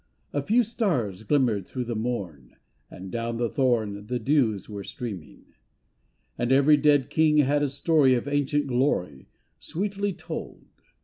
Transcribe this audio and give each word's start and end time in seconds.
A 0.33 0.41
few 0.41 0.63
stars 0.63 1.21
glimmered 1.21 1.67
through 1.67 1.83
the 1.83 1.95
morn, 1.95 2.55
And 2.89 3.11
down 3.11 3.37
the 3.37 3.47
thorn 3.51 4.07
the 4.07 4.17
dews 4.17 4.67
were 4.67 4.83
streaming. 4.83 5.45
And 6.39 6.51
every 6.51 6.75
dead 6.75 7.11
king 7.11 7.37
had 7.37 7.61
a 7.61 7.67
story 7.67 8.15
Of 8.15 8.27
ancient 8.27 8.65
glory, 8.65 9.27
sweetly 9.59 10.13
told. 10.13 10.65